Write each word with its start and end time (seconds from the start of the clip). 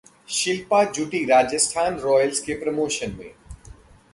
शिल्पा 0.29 0.83
जुटी 0.91 1.23
राजस्थान 1.25 1.99
रॉयल्स 1.99 2.39
के 2.39 2.53
प्रमोशन 2.53 3.15
में 3.19 3.31